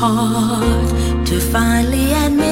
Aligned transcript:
Hard 0.00 1.26
to 1.26 1.40
finally 1.40 2.12
admit 2.12 2.47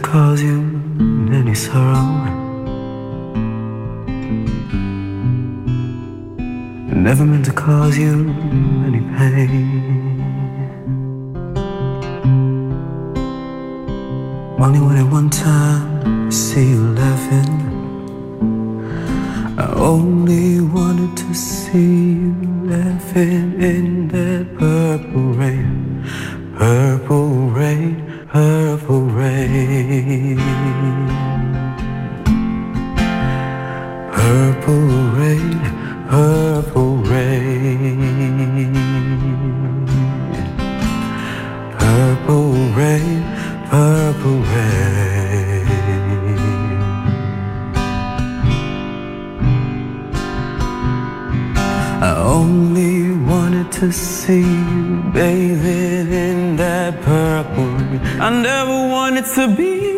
cause 0.00 0.42
you 0.42 0.58
any 1.32 1.54
sorrow. 1.54 2.04
Never 7.08 7.24
meant 7.24 7.46
to 7.46 7.52
cause 7.52 7.96
you 7.96 8.12
any 8.86 9.00
pain. 9.16 9.52
Only 14.58 14.80
when 14.86 14.96
wanted 14.98 15.10
one 15.10 15.30
time 15.30 16.28
to 16.28 16.36
see 16.36 16.72
you 16.72 16.88
laughing. 17.02 17.54
I 19.58 19.72
only 19.72 20.60
wanted 20.60 21.16
to 21.16 21.32
see 21.32 22.12
you 22.20 22.34
laughing 22.64 23.58
in 23.58 24.08
that 24.08 24.54
purple 24.58 25.32
rain, 25.32 26.04
purple 26.58 27.48
rain 27.60 28.05
see 53.92 54.40
you 54.40 55.02
bathing 55.12 56.12
in 56.12 56.56
that 56.56 57.00
purple. 57.02 57.76
I 58.20 58.30
never 58.30 58.88
wanted 58.88 59.26
to 59.36 59.54
be 59.54 59.95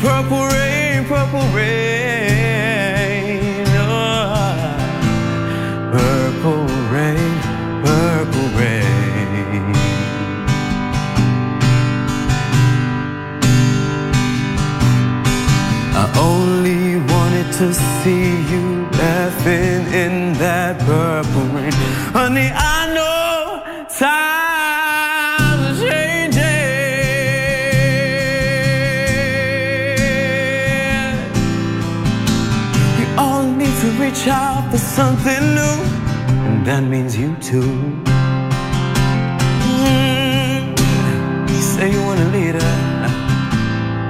purple 0.00 0.46
rain, 0.46 1.04
purple 1.04 1.46
rain. 1.54 2.86
Oh. 3.76 4.54
Purple 5.92 6.64
rain, 6.94 7.32
purple 7.84 8.48
rain. 8.58 9.74
I 16.02 16.04
only 16.18 16.82
wanted 17.12 17.48
to 17.58 17.74
see 17.74 18.26
you 18.50 18.88
laughing 18.92 19.79
something 34.90 35.42
new, 35.60 35.76
and 36.48 36.66
that 36.66 36.82
means 36.82 37.16
you 37.16 37.36
too. 37.36 37.72
Mm. 39.70 40.78
You 41.48 41.60
say 41.74 41.92
you 41.92 42.02
want 42.02 42.20
a 42.20 42.28
leader 42.36 42.90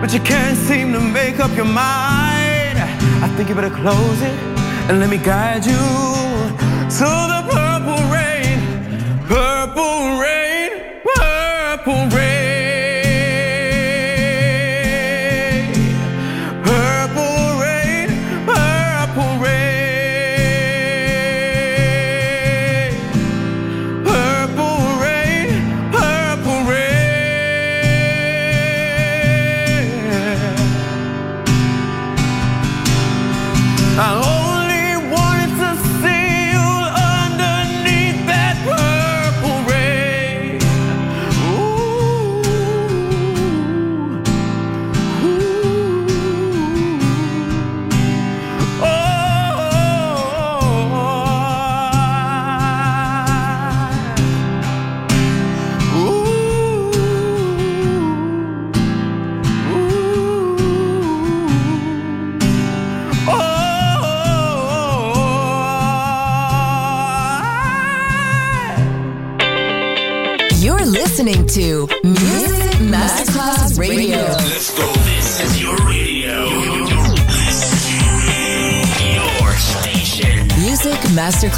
but 0.01 0.15
you 0.15 0.21
can't 0.21 0.57
seem 0.57 0.93
to 0.95 1.01
make 1.01 1.39
up 1.39 1.55
your 1.55 1.67
mind. 1.67 2.79
I 3.25 3.29
think 3.37 3.51
you 3.51 3.55
better 3.55 3.77
close 3.83 4.23
it 4.23 4.37
and 4.89 4.99
let 4.99 5.11
me 5.11 5.19
guide 5.19 5.67
you 5.67 5.85
to 6.99 7.09
the 7.33 7.41
purple 7.53 8.03
rain, 8.11 8.59
purple 9.29 9.90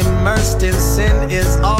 immersed 0.00 0.62
in 0.62 0.72
sin 0.72 1.30
is 1.30 1.56
all 1.58 1.79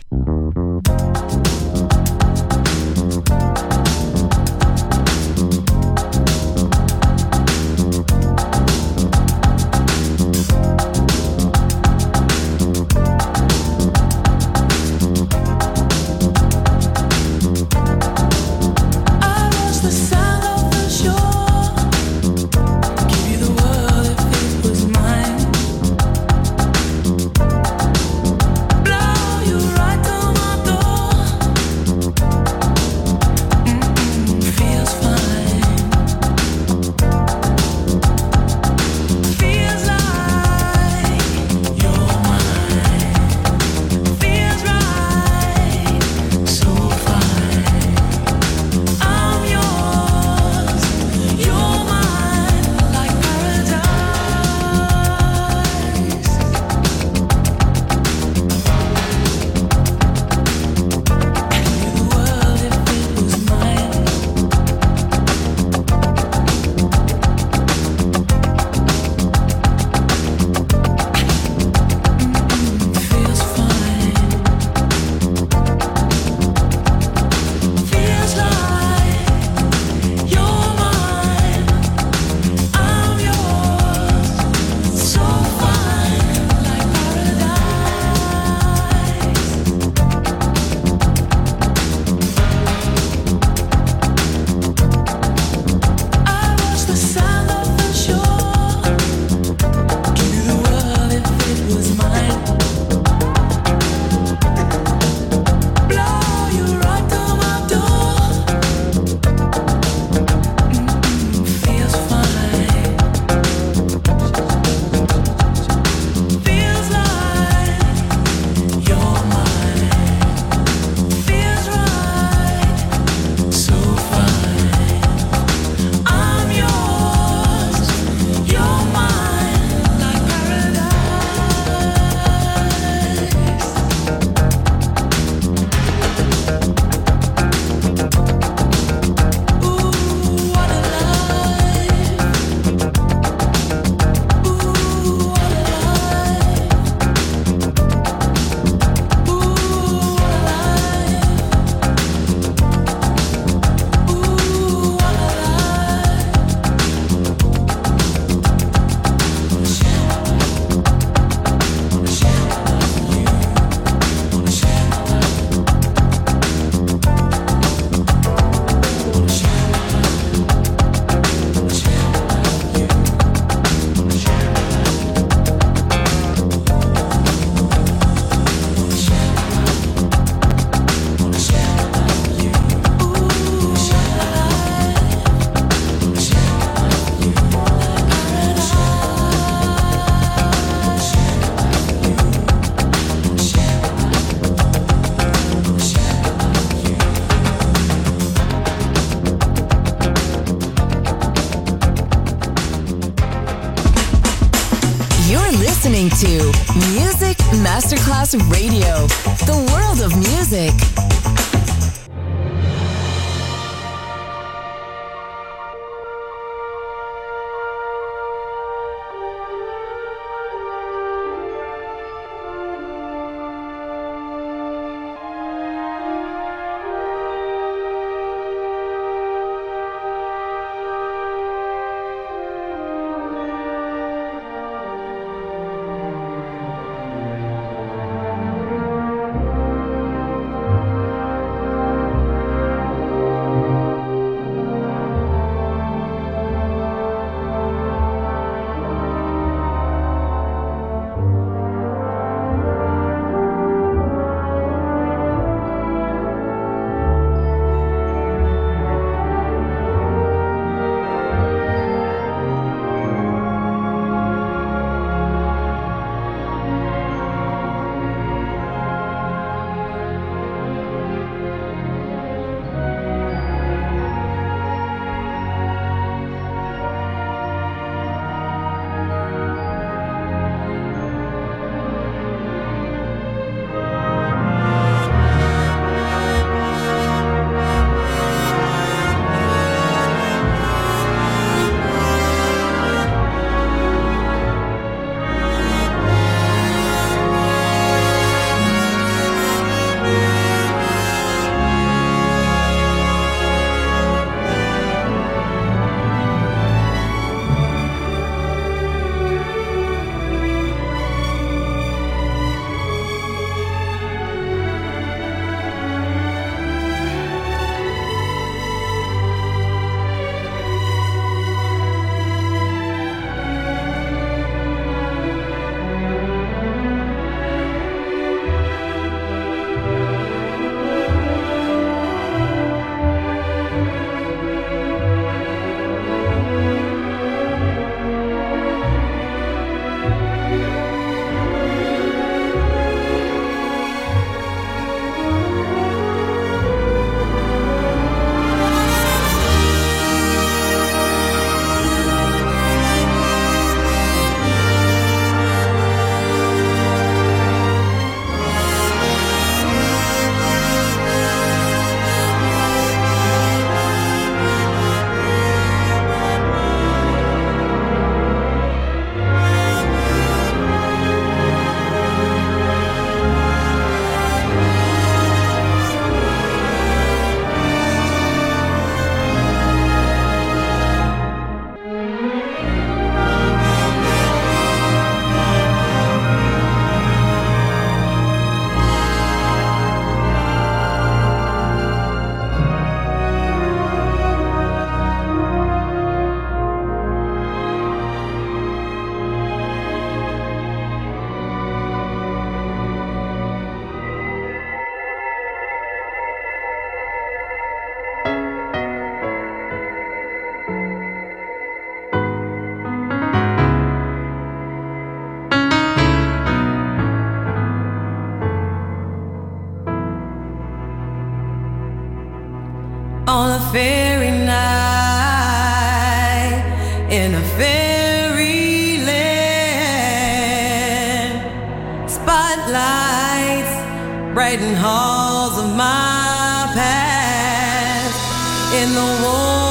In 438.81 438.95
the 438.95 439.21
warm 439.21 439.70